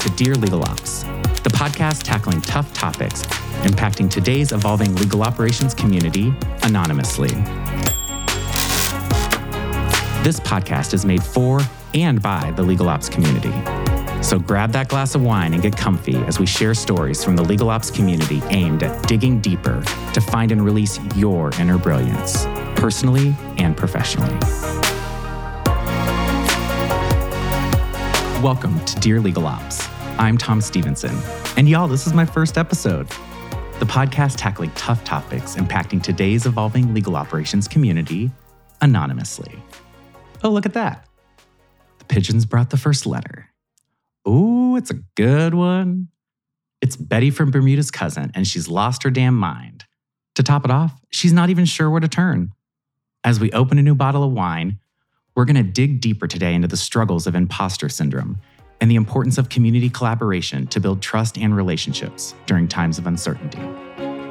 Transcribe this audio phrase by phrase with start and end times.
[0.00, 1.02] to Dear Legal Ops,
[1.42, 3.22] the podcast tackling tough topics
[3.64, 7.28] impacting today's evolving legal operations community anonymously.
[10.22, 11.60] This podcast is made for
[11.92, 13.52] and by the legal ops community.
[14.22, 17.42] So grab that glass of wine and get comfy as we share stories from the
[17.42, 19.82] legal ops community aimed at digging deeper
[20.14, 24.79] to find and release your inner brilliance, personally and professionally.
[28.42, 29.86] Welcome to Dear Legal Ops.
[30.16, 31.14] I'm Tom Stevenson.
[31.58, 33.06] And y'all, this is my first episode.
[33.80, 38.30] The podcast tackling tough topics impacting today's evolving legal operations community
[38.80, 39.62] anonymously.
[40.42, 41.06] Oh, look at that.
[41.98, 43.50] The pigeons brought the first letter.
[44.26, 46.08] Ooh, it's a good one.
[46.80, 49.84] It's Betty from Bermuda's cousin, and she's lost her damn mind.
[50.36, 52.52] To top it off, she's not even sure where to turn.
[53.22, 54.78] As we open a new bottle of wine,
[55.40, 58.38] we're going to dig deeper today into the struggles of imposter syndrome
[58.82, 63.58] and the importance of community collaboration to build trust and relationships during times of uncertainty.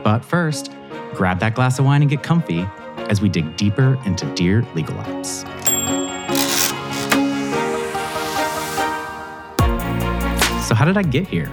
[0.04, 0.72] But first,
[1.16, 2.64] grab that glass of wine and get comfy
[3.10, 5.40] as we dig deeper into Dear Legal Ops.
[10.68, 11.48] So, how did I get here?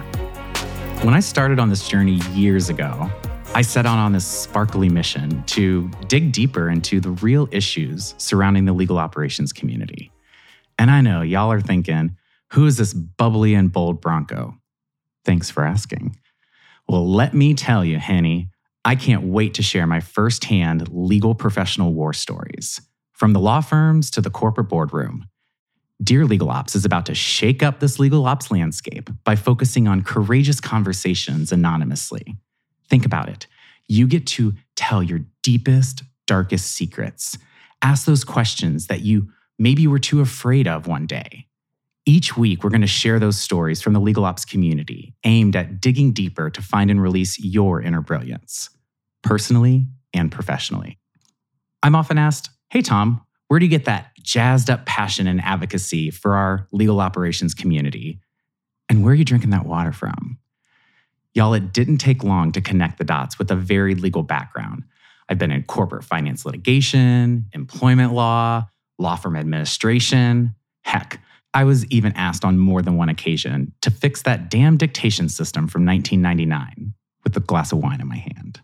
[1.01, 3.09] When I started on this journey years ago,
[3.57, 8.65] I set out on this sparkly mission to dig deeper into the real issues surrounding
[8.65, 10.11] the legal operations community.
[10.77, 12.17] And I know y'all are thinking,
[12.51, 14.59] who is this bubbly and bold Bronco?
[15.25, 16.19] Thanks for asking.
[16.87, 18.51] Well, let me tell you, Henny,
[18.85, 22.79] I can't wait to share my firsthand legal professional war stories,
[23.11, 25.25] from the law firms to the corporate boardroom.
[26.03, 30.03] Dear Legal Ops is about to shake up this legal ops landscape by focusing on
[30.03, 32.37] courageous conversations anonymously
[32.89, 33.47] Think about it.
[33.87, 37.37] You get to tell your deepest, darkest secrets.
[37.81, 41.47] Ask those questions that you maybe were too afraid of one day.
[42.05, 45.81] Each week, we're going to share those stories from the legal ops community aimed at
[45.81, 48.69] digging deeper to find and release your inner brilliance,
[49.23, 50.99] personally and professionally.
[51.83, 56.11] I'm often asked, Hey, Tom, where do you get that jazzed up passion and advocacy
[56.11, 58.19] for our legal operations community?
[58.89, 60.37] And where are you drinking that water from?
[61.37, 64.83] Y'all, it didn't take long to connect the dots with a varied legal background.
[65.29, 68.67] I've been in corporate finance litigation, employment law,
[68.97, 70.55] law firm administration.
[70.81, 71.21] Heck,
[71.53, 75.67] I was even asked on more than one occasion to fix that damn dictation system
[75.67, 78.59] from 1999 with a glass of wine in my hand.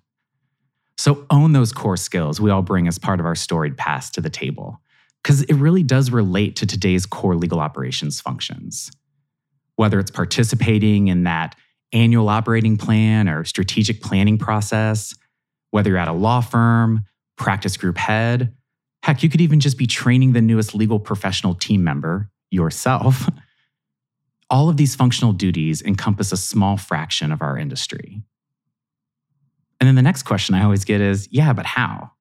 [0.97, 4.22] So own those core skills we all bring as part of our storied past to
[4.22, 4.81] the table,
[5.22, 8.90] because it really does relate to today's core legal operations functions.
[9.75, 11.55] Whether it's participating in that
[11.94, 15.16] annual operating plan or strategic planning process,
[15.72, 17.06] whether you're at a law firm,
[17.38, 18.54] practice group head,
[19.04, 23.30] heck, you could even just be training the newest legal professional team member yourself.
[24.50, 28.22] All of these functional duties encompass a small fraction of our industry.
[29.80, 32.12] And then the next question I always get is yeah, but how?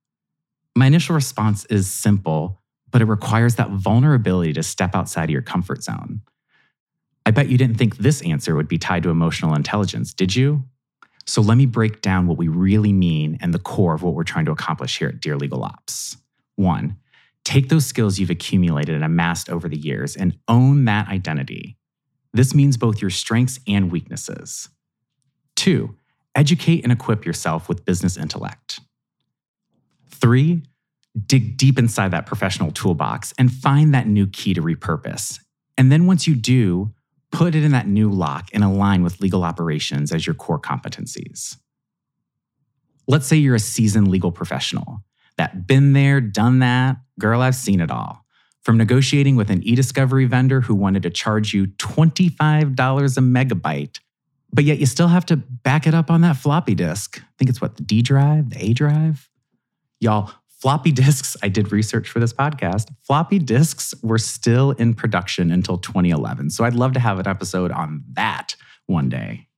[0.74, 5.42] My initial response is simple, but it requires that vulnerability to step outside of your
[5.42, 6.22] comfort zone.
[7.24, 10.64] I bet you didn't think this answer would be tied to emotional intelligence, did you?
[11.24, 14.24] So let me break down what we really mean and the core of what we're
[14.24, 16.16] trying to accomplish here at Dear Legal Ops.
[16.56, 16.96] One,
[17.44, 21.76] take those skills you've accumulated and amassed over the years and own that identity.
[22.32, 24.68] This means both your strengths and weaknesses.
[25.54, 25.96] Two,
[26.34, 28.80] educate and equip yourself with business intellect.
[30.08, 30.62] Three,
[31.26, 35.38] dig deep inside that professional toolbox and find that new key to repurpose.
[35.76, 36.92] And then once you do,
[37.32, 41.56] put it in that new lock and align with legal operations as your core competencies.
[43.08, 45.02] Let's say you're a seasoned legal professional
[45.38, 46.98] that been there, done that.
[47.18, 48.24] Girl, I've seen it all.
[48.62, 53.98] From negotiating with an e discovery vendor who wanted to charge you $25 a megabyte,
[54.52, 57.18] but yet you still have to back it up on that floppy disk.
[57.20, 59.28] I think it's what, the D drive, the A drive?
[59.98, 60.30] Y'all,
[60.62, 62.88] floppy disks, I did research for this podcast.
[63.02, 66.50] Floppy disks were still in production until 2011.
[66.50, 68.54] So I'd love to have an episode on that
[68.86, 69.48] one day.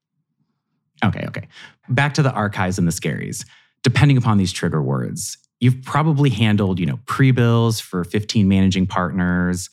[1.04, 1.46] Okay, okay.
[1.90, 3.44] Back to the archives and the scaries.
[3.82, 9.68] Depending upon these trigger words, you've probably handled, you know, pre-bills for 15 managing partners,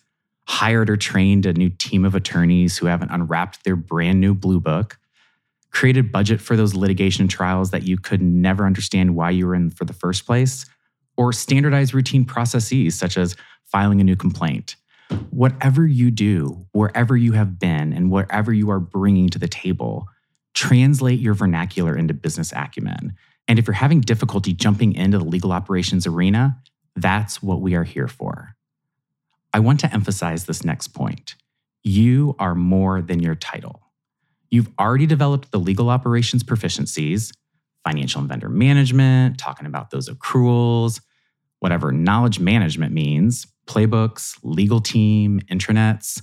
[0.50, 4.60] hired or trained a new team of attorneys who haven't unwrapped their brand new blue
[4.60, 4.98] book,
[5.72, 9.70] created budget for those litigation trials that you could never understand why you were in
[9.70, 10.66] for the first place
[11.18, 13.36] or standardize routine processes such as
[13.66, 14.76] filing a new complaint.
[15.30, 20.08] Whatever you do, wherever you have been, and whatever you are bringing to the table,
[20.54, 23.14] translate your vernacular into business acumen.
[23.48, 26.58] And if you're having difficulty jumping into the legal operations arena,
[26.96, 28.56] that's what we are here for.
[29.54, 31.36] I want to emphasize this next point.
[31.84, 33.82] You are more than your title.
[34.50, 37.34] You've already developed the legal operations proficiencies,
[37.84, 41.02] financial and vendor management, talking about those accruals,
[41.60, 46.22] whatever knowledge management means, playbooks, legal team, intranets,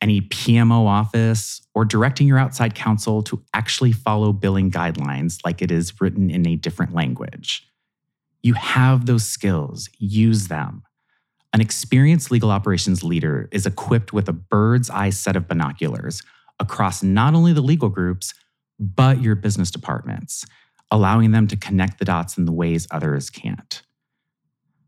[0.00, 5.70] any PMO office, or directing your outside counsel to actually follow billing guidelines like it
[5.70, 7.66] is written in a different language.
[8.42, 10.82] You have those skills, use them.
[11.52, 16.22] An experienced legal operations leader is equipped with a bird's eye set of binoculars
[16.58, 18.32] across not only the legal groups,
[18.78, 20.46] but your business departments,
[20.90, 23.82] allowing them to connect the dots in the ways others can't.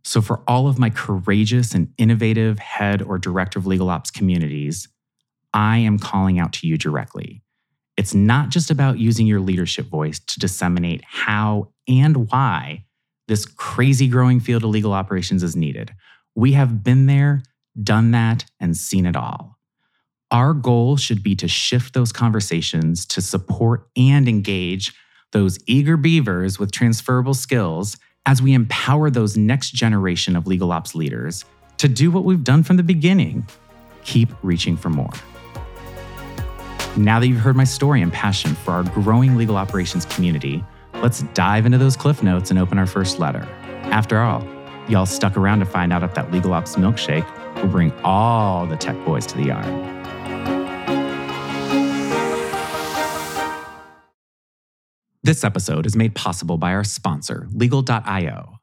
[0.05, 4.89] So, for all of my courageous and innovative head or director of legal ops communities,
[5.55, 7.43] I am calling out to you directly.
[7.97, 12.85] It's not just about using your leadership voice to disseminate how and why
[13.29, 15.93] this crazy growing field of legal operations is needed.
[16.35, 17.43] We have been there,
[17.81, 19.59] done that, and seen it all.
[20.31, 24.95] Our goal should be to shift those conversations to support and engage
[25.33, 27.97] those eager beavers with transferable skills
[28.27, 31.45] as we empower those next generation of legal ops leaders
[31.79, 33.47] to do what we've done from the beginning
[34.05, 35.13] keep reaching for more.
[36.97, 40.63] Now that you've heard my story and passion for our growing legal operations community,
[40.97, 43.49] let's dive into those cliff notes and open our first letter.
[43.85, 44.47] After all,
[44.89, 47.27] y'all stuck around to find out if that legal ops milkshake
[47.57, 50.02] will bring all the tech boys to the yard.
[55.25, 58.59] This episode is made possible by our sponsor, Legal.io.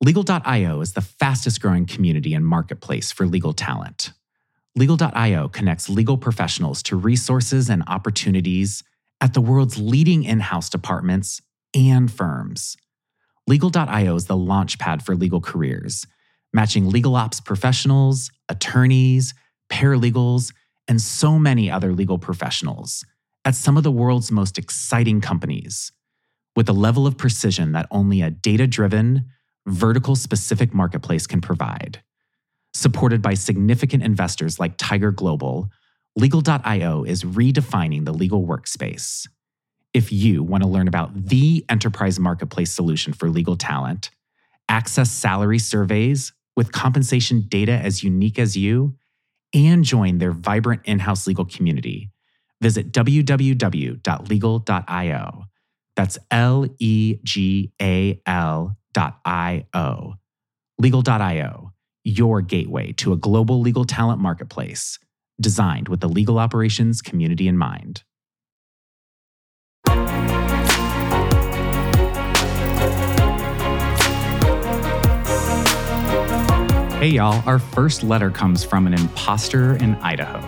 [0.00, 4.10] Legal.io is the fastest growing community and marketplace for legal talent.
[4.74, 8.82] Legal.io connects legal professionals to resources and opportunities
[9.20, 11.40] at the world's leading in house departments
[11.72, 12.76] and firms.
[13.46, 16.04] Legal.io is the launchpad for legal careers,
[16.52, 19.34] matching legal ops professionals, attorneys,
[19.70, 20.52] paralegals,
[20.88, 23.04] and so many other legal professionals
[23.46, 25.92] at some of the world's most exciting companies
[26.56, 29.24] with a level of precision that only a data driven,
[29.66, 32.02] vertical specific marketplace can provide.
[32.74, 35.70] Supported by significant investors like Tiger Global,
[36.16, 39.28] Legal.io is redefining the legal workspace.
[39.94, 44.10] If you want to learn about the enterprise marketplace solution for legal talent,
[44.68, 48.96] access salary surveys with compensation data as unique as you,
[49.54, 52.10] and join their vibrant in house legal community,
[52.60, 54.02] visit www.legal.io.
[55.96, 60.14] That's L E G A L dot I O.
[60.78, 61.72] Legal.io,
[62.04, 64.98] your gateway to a global legal talent marketplace
[65.40, 68.02] designed with the legal operations community in mind.
[76.98, 80.40] Hey, y'all, our first letter comes from an imposter in Idaho.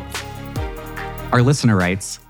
[1.30, 2.20] Our listener writes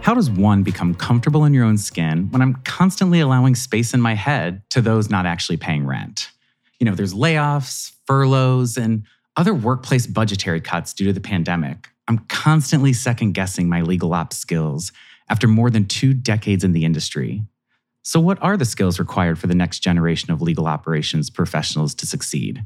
[0.00, 4.00] How does one become comfortable in your own skin when I'm constantly allowing space in
[4.00, 6.32] my head to those not actually paying rent?
[6.80, 9.04] You know, there's layoffs, furloughs, and
[9.36, 11.90] other workplace budgetary cuts due to the pandemic.
[12.08, 14.90] I'm constantly second guessing my legal ops skills
[15.28, 17.44] after more than two decades in the industry.
[18.02, 22.06] So, what are the skills required for the next generation of legal operations professionals to
[22.06, 22.64] succeed?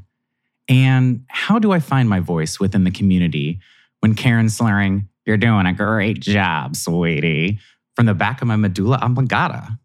[0.67, 3.59] And how do I find my voice within the community
[3.99, 7.59] when Karen's slurring, you're doing a great job, sweetie,
[7.95, 9.79] from the back of my medulla oblongata.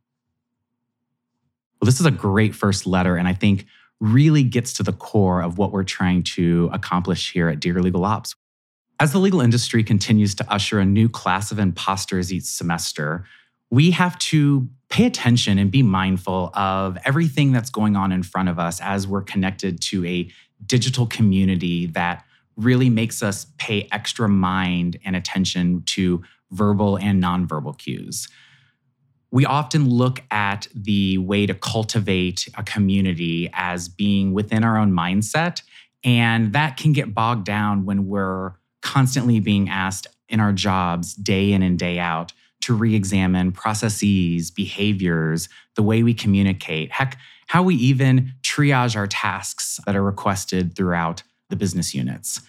[1.80, 3.66] Well, this is a great first letter, and I think
[4.00, 8.04] really gets to the core of what we're trying to accomplish here at Dear Legal
[8.04, 8.34] Ops.
[8.98, 13.24] As the legal industry continues to usher a new class of imposters each semester,
[13.70, 18.48] we have to pay attention and be mindful of everything that's going on in front
[18.48, 20.30] of us as we're connected to a
[20.66, 22.24] digital community that
[22.62, 28.28] really makes us pay extra mind and attention to verbal and nonverbal cues.
[29.30, 34.92] We often look at the way to cultivate a community as being within our own
[34.92, 35.62] mindset,
[36.02, 41.52] and that can get bogged down when we're constantly being asked in our jobs day
[41.52, 47.62] in and day out to re examine processes, behaviors, the way we communicate, heck, how
[47.62, 52.40] we even triage our tasks that are requested throughout the business units.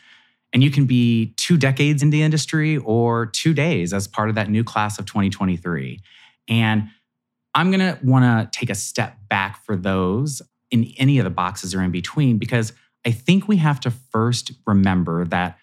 [0.54, 4.36] And you can be two decades in the industry or two days as part of
[4.36, 6.00] that new class of 2023.
[6.48, 6.90] And
[7.54, 11.30] I'm going to want to take a step back for those in any of the
[11.30, 12.74] boxes or in between because
[13.06, 15.58] I think we have to first remember that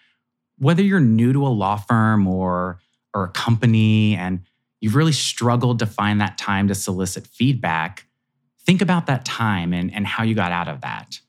[0.57, 2.79] whether you're new to a law firm or
[3.13, 4.41] or a company and
[4.81, 8.05] you've really struggled to find that time to solicit feedback,
[8.65, 11.19] think about that time and, and how you got out of that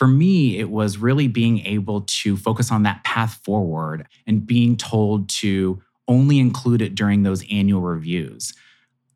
[0.00, 4.74] for me, it was really being able to focus on that path forward and being
[4.74, 8.54] told to only include it during those annual reviews.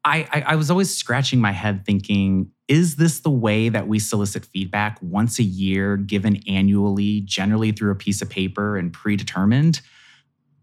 [0.04, 3.98] I, I, I was always scratching my head thinking, is this the way that we
[3.98, 9.80] solicit feedback once a year, given annually, generally through a piece of paper and predetermined?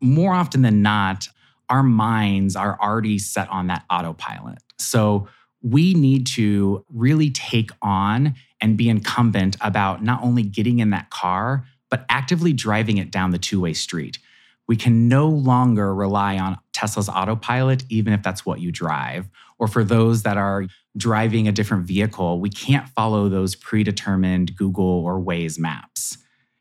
[0.02, 1.30] More often than not,
[1.68, 4.60] our minds are already set on that autopilot.
[4.78, 5.30] So
[5.62, 11.10] we need to really take on and be incumbent about not only getting in that
[11.10, 14.20] car, but actively driving it down the two way street.
[14.68, 19.30] We can no longer rely on Tesla's autopilot, even if that's what you drive.
[19.60, 20.66] Or for those that are
[20.98, 26.18] driving a different vehicle, we can't follow those predetermined Google or Waze maps.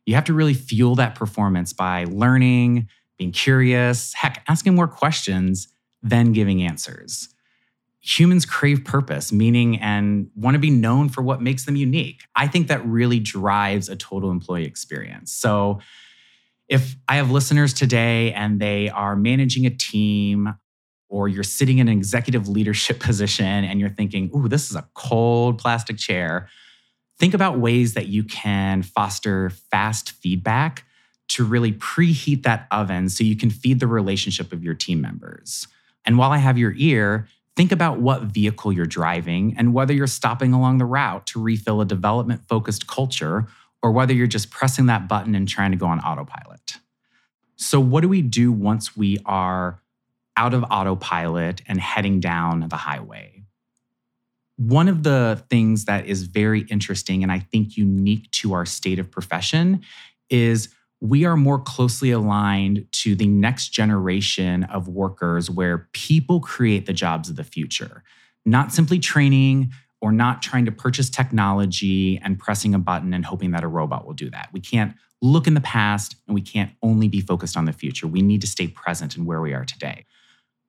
[0.07, 5.69] You have to really fuel that performance by learning, being curious, heck, asking more questions,
[6.03, 7.29] then giving answers
[8.01, 12.23] humans crave purpose, meaning, and want to be known for what makes them unique.
[12.35, 15.33] I think that really drives a total employee experience.
[15.33, 15.81] So,
[16.69, 20.55] if I have listeners today and they are managing a team,
[21.09, 24.89] or you're sitting in an executive leadership position and you're thinking, ooh, this is a
[24.95, 26.49] cold plastic chair,
[27.19, 30.85] think about ways that you can foster fast feedback
[31.29, 35.69] to really preheat that oven so you can feed the relationship of your team members.
[36.05, 37.29] And while I have your ear,
[37.61, 41.83] Think about what vehicle you're driving and whether you're stopping along the route to refill
[41.83, 43.49] a development focused culture
[43.83, 46.79] or whether you're just pressing that button and trying to go on autopilot.
[47.57, 49.83] So, what do we do once we are
[50.39, 53.45] out of autopilot and heading down the highway?
[54.57, 58.99] One of the things that is very interesting and I think unique to our state
[58.99, 59.83] of profession
[60.31, 66.87] is we are more closely aligned to the next generation of workers where people create
[66.87, 68.03] the jobs of the future,
[68.45, 73.51] not simply training or not trying to purchase technology and pressing a button and hoping
[73.51, 74.49] that a robot will do that.
[74.53, 78.07] We can't look in the past and we can't only be focused on the future.
[78.07, 80.05] We need to stay present in where we are today.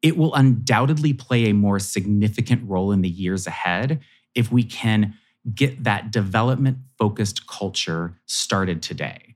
[0.01, 4.01] It will undoubtedly play a more significant role in the years ahead
[4.33, 5.13] if we can
[5.53, 9.30] get that development focused culture started today.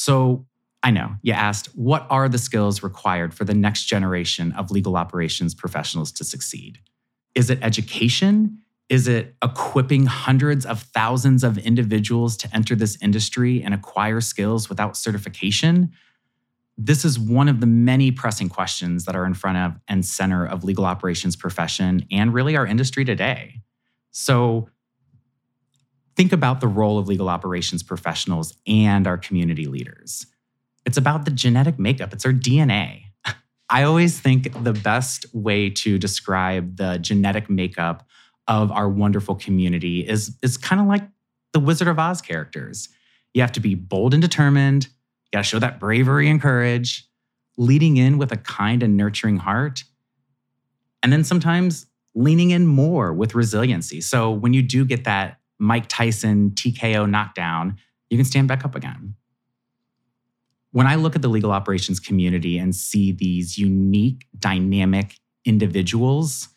[0.00, 0.46] So
[0.82, 4.96] I know you asked, what are the skills required for the next generation of legal
[4.96, 6.78] operations professionals to succeed?
[7.34, 8.60] Is it education?
[8.88, 14.70] Is it equipping hundreds of thousands of individuals to enter this industry and acquire skills
[14.70, 15.92] without certification?
[16.78, 20.46] This is one of the many pressing questions that are in front of and center
[20.46, 23.60] of legal operations profession and really our industry today.
[24.12, 24.70] So,
[26.20, 30.26] think about the role of legal operations professionals and our community leaders.
[30.84, 33.04] It's about the genetic makeup, it's our DNA.
[33.70, 38.06] I always think the best way to describe the genetic makeup
[38.46, 41.08] of our wonderful community is, is kind of like
[41.54, 42.90] the Wizard of Oz characters.
[43.32, 47.08] You have to be bold and determined, you got to show that bravery and courage,
[47.56, 49.84] leading in with a kind and nurturing heart,
[51.02, 54.02] and then sometimes leaning in more with resiliency.
[54.02, 57.76] So when you do get that Mike Tyson TKO knockdown,
[58.08, 59.14] you can stand back up again.
[60.72, 66.48] When I look at the legal operations community and see these unique, dynamic individuals,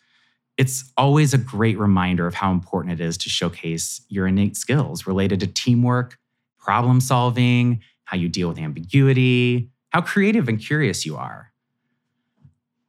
[0.56, 5.06] it's always a great reminder of how important it is to showcase your innate skills
[5.06, 6.16] related to teamwork,
[6.58, 11.52] problem solving, how you deal with ambiguity, how creative and curious you are.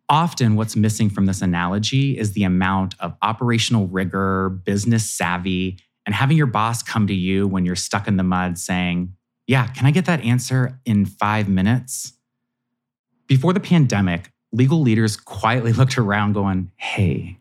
[0.07, 6.13] Often, what's missing from this analogy is the amount of operational rigor, business savvy, and
[6.13, 9.13] having your boss come to you when you're stuck in the mud saying,
[9.47, 12.13] Yeah, can I get that answer in five minutes?
[13.27, 17.39] Before the pandemic, legal leaders quietly looked around going, Hey,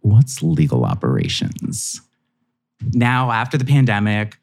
[0.00, 2.00] what's legal operations?
[2.92, 4.38] Now, after the pandemic, a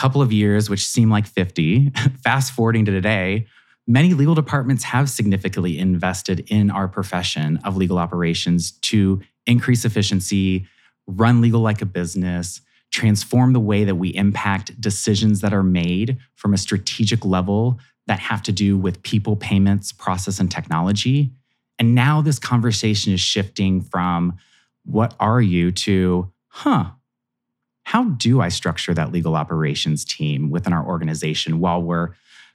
[0.00, 1.90] couple of years, which seem like 50,
[2.24, 3.46] fast forwarding to today,
[3.86, 10.66] many legal departments have significantly invested in our profession of legal operations to increase efficiency,
[11.08, 16.18] run legal like a business, transform the way that we impact decisions that are made
[16.34, 21.30] from a strategic level that have to do with people, payments, process, and technology.
[21.78, 24.36] And now this conversation is shifting from
[24.84, 26.90] what are you to, huh,
[27.84, 32.10] how do I structure that legal operations team within our organization while we're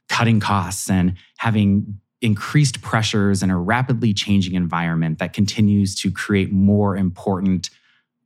[0.09, 6.51] cutting costs and having increased pressures in a rapidly changing environment that continues to create
[6.51, 7.69] more important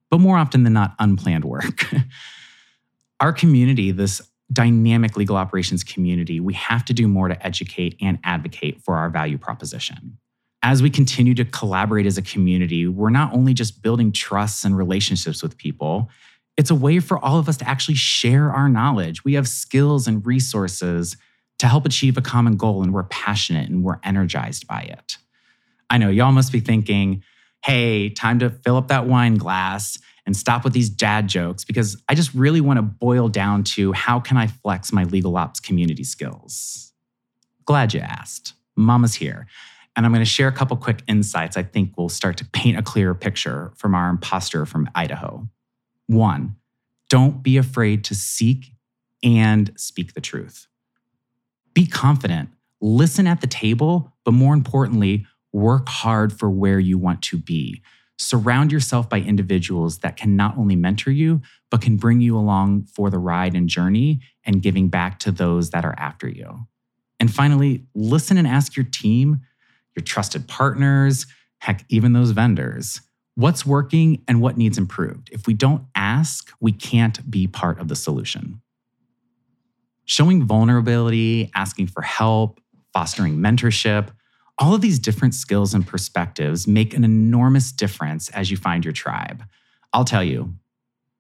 [0.10, 1.86] but more often than not, unplanned work.
[3.20, 8.18] Our community, this dynamic legal operations community, we have to do more to educate and
[8.24, 10.18] advocate for our value proposition.
[10.64, 14.76] As we continue to collaborate as a community, we're not only just building trusts and
[14.76, 16.10] relationships with people,
[16.58, 19.24] it's a way for all of us to actually share our knowledge.
[19.24, 21.16] We have skills and resources
[21.60, 25.18] to help achieve a common goal, and we're passionate and we're energized by it.
[25.90, 27.24] I know y'all must be thinking,
[27.64, 32.02] hey, time to fill up that wine glass and stop with these dad jokes because
[32.08, 35.60] I just really want to boil down to how can I flex my legal ops
[35.60, 36.94] community skills?
[37.66, 38.54] Glad you asked.
[38.76, 39.48] Mama's here.
[39.96, 42.78] And I'm going to share a couple quick insights I think will start to paint
[42.78, 45.50] a clearer picture from our imposter from Idaho.
[46.08, 46.56] One,
[47.10, 48.74] don't be afraid to seek
[49.24, 50.68] and speak the truth.
[51.74, 52.50] Be confident,
[52.82, 57.82] listen at the table, but more importantly, work hard for where you want to be.
[58.18, 61.42] Surround yourself by individuals that can not only mentor you,
[61.72, 65.70] but can bring you along for the ride and journey and giving back to those
[65.70, 66.68] that are after you.
[67.20, 69.42] And finally, listen and ask your team,
[69.96, 71.26] your trusted partners,
[71.60, 73.02] heck, even those vendors,
[73.36, 75.30] what's working and what needs improved.
[75.32, 78.62] If we don't ask, we can't be part of the solution.
[80.06, 82.60] Showing vulnerability, asking for help,
[82.94, 84.10] fostering mentorship,
[84.60, 88.92] all of these different skills and perspectives make an enormous difference as you find your
[88.92, 89.44] tribe.
[89.94, 90.54] I'll tell you,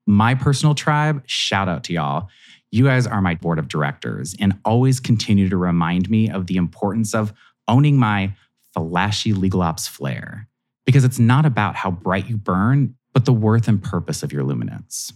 [0.05, 2.27] my personal tribe, shout out to y'all.
[2.69, 6.57] You guys are my board of directors and always continue to remind me of the
[6.57, 7.33] importance of
[7.67, 8.33] owning my
[8.73, 10.47] flashy legal ops flair.
[10.85, 14.43] Because it's not about how bright you burn, but the worth and purpose of your
[14.43, 15.13] luminance.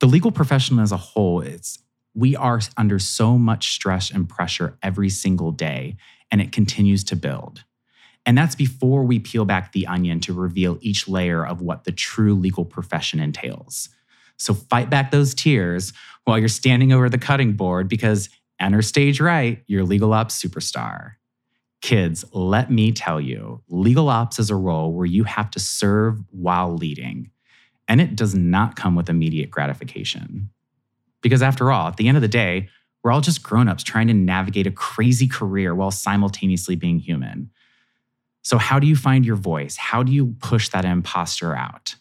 [0.00, 1.78] The legal profession as a whole, it's
[2.16, 5.96] we are under so much stress and pressure every single day
[6.30, 7.62] and it continues to build.
[8.24, 11.92] And that's before we peel back the onion to reveal each layer of what the
[11.92, 13.90] true legal profession entails.
[14.38, 15.92] So fight back those tears
[16.24, 21.12] while you're standing over the cutting board because enter stage right, you're legal ops superstar.
[21.82, 26.18] Kids, let me tell you, legal ops is a role where you have to serve
[26.30, 27.30] while leading,
[27.86, 30.50] and it does not come with immediate gratification.
[31.22, 32.68] Because after all, at the end of the day,
[33.02, 37.50] we're all just grown-ups trying to navigate a crazy career while simultaneously being human.
[38.42, 39.76] So, how do you find your voice?
[39.76, 41.94] How do you push that imposter out?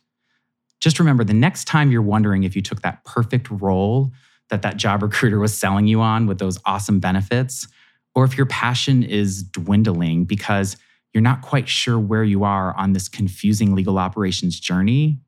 [0.80, 4.12] Just remember the next time you're wondering if you took that perfect role
[4.50, 7.68] that that job recruiter was selling you on with those awesome benefits,
[8.14, 10.78] or if your passion is dwindling because
[11.14, 15.20] you're not quite sure where you are on this confusing legal operations journey,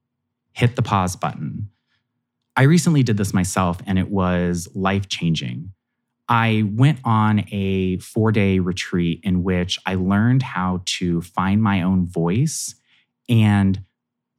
[0.52, 1.70] hit the pause button.
[2.58, 5.74] I recently did this myself and it was life changing.
[6.28, 11.84] I went on a four day retreat in which I learned how to find my
[11.84, 12.74] own voice
[13.30, 13.80] and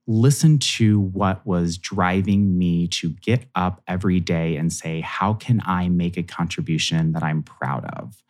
[0.09, 5.63] listen to what was driving me to get up every day and say, How can
[5.65, 8.21] I make a contribution that I'm proud of?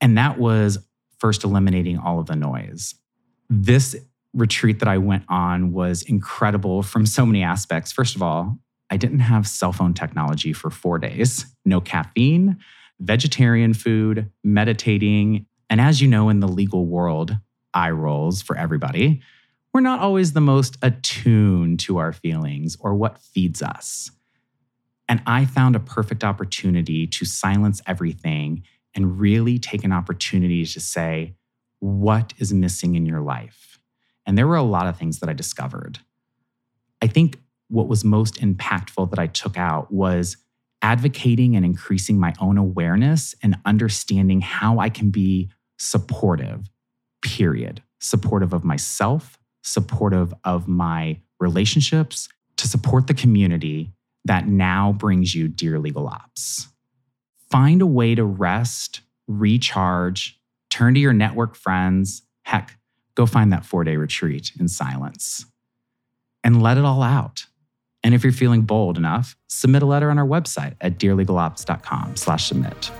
[0.00, 0.78] And that was
[1.18, 2.96] first eliminating all of the noise.
[3.48, 3.94] This
[4.34, 7.92] retreat that I went on was incredible from so many aspects.
[7.92, 8.58] First of all,
[8.90, 12.58] I didn't have cell phone technology for four days, no caffeine,
[13.00, 15.46] vegetarian food, meditating.
[15.70, 17.36] And as you know, in the legal world,
[17.74, 19.20] eye rolls for everybody,
[19.72, 24.10] we're not always the most attuned to our feelings or what feeds us.
[25.08, 28.62] And I found a perfect opportunity to silence everything
[28.94, 31.34] and really take an opportunity to say,
[31.80, 33.78] what is missing in your life?
[34.26, 36.00] And there were a lot of things that I discovered.
[37.00, 37.38] I think
[37.68, 40.36] what was most impactful that I took out was
[40.82, 46.70] advocating and increasing my own awareness and understanding how I can be supportive,
[47.22, 47.82] period.
[48.00, 53.92] Supportive of myself, supportive of my relationships, to support the community
[54.24, 56.68] that now brings you Dear Legal Ops.
[57.50, 60.38] Find a way to rest, recharge,
[60.70, 62.22] turn to your network friends.
[62.42, 62.78] Heck,
[63.14, 65.46] go find that four day retreat in silence
[66.44, 67.46] and let it all out.
[68.04, 72.48] And if you're feeling bold enough, submit a letter on our website at dearlegalops.com slash
[72.48, 72.90] submit.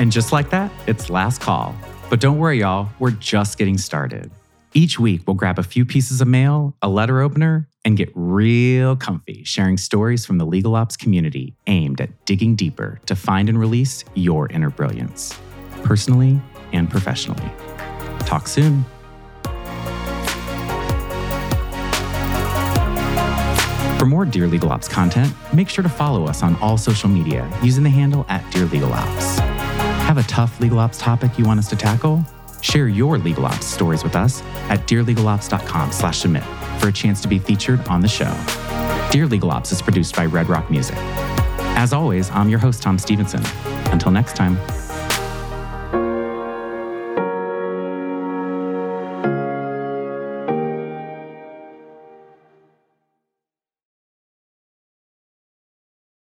[0.00, 1.74] And just like that, it's last call.
[2.10, 4.30] But don't worry, y'all, we're just getting started.
[4.74, 8.96] Each week, we'll grab a few pieces of mail, a letter opener, and get real
[8.96, 13.58] comfy sharing stories from the legal ops community aimed at digging deeper to find and
[13.58, 15.38] release your inner brilliance.
[15.84, 16.40] Personally,
[16.74, 17.50] and professionally.
[18.20, 18.84] Talk soon.
[23.98, 27.50] For more Dear Legal Ops content, make sure to follow us on all social media
[27.62, 29.38] using the handle at Dear Legal Ops.
[30.04, 32.22] Have a tough legal ops topic you want us to tackle?
[32.60, 36.44] Share your legal ops stories with us at dearlegalops.com slash submit
[36.78, 38.32] for a chance to be featured on the show.
[39.10, 40.96] Dear Legal Ops is produced by Redd Rock Music.
[41.76, 43.42] As always, I'm your host, Tom Stevenson.
[43.92, 44.58] Until next time.